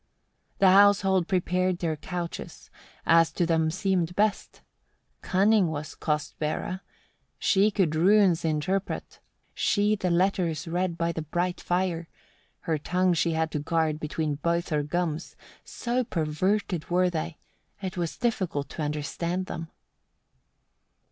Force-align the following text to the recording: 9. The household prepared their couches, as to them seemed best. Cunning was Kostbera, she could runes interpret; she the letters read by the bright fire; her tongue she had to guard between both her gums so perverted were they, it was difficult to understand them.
9. 0.59 0.67
The 0.71 0.75
household 0.75 1.27
prepared 1.27 1.77
their 1.77 1.95
couches, 1.95 2.71
as 3.05 3.31
to 3.33 3.45
them 3.45 3.69
seemed 3.69 4.15
best. 4.15 4.61
Cunning 5.21 5.67
was 5.67 5.93
Kostbera, 5.93 6.81
she 7.37 7.69
could 7.69 7.93
runes 7.93 8.43
interpret; 8.43 9.19
she 9.53 9.95
the 9.95 10.09
letters 10.09 10.67
read 10.67 10.97
by 10.97 11.11
the 11.11 11.21
bright 11.21 11.61
fire; 11.61 12.07
her 12.61 12.79
tongue 12.79 13.13
she 13.13 13.33
had 13.33 13.51
to 13.51 13.59
guard 13.59 13.99
between 13.99 14.33
both 14.41 14.69
her 14.69 14.81
gums 14.81 15.35
so 15.63 16.03
perverted 16.03 16.89
were 16.89 17.11
they, 17.11 17.37
it 17.79 17.95
was 17.95 18.17
difficult 18.17 18.69
to 18.69 18.81
understand 18.81 19.45
them. 19.45 19.67